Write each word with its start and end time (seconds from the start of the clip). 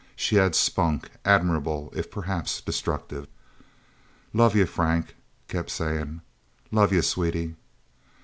She 0.15 0.37
had 0.37 0.55
spunk 0.55 1.11
admirable, 1.25 1.93
if 1.95 2.09
perhaps 2.09 2.59
destructive. 2.59 3.27
"Love 4.33 4.55
yuh," 4.55 4.65
Frank 4.65 5.13
kept 5.47 5.69
saying. 5.69 6.21
"Love 6.71 6.91
yuh, 6.91 7.03
Sweetie..." 7.03 7.55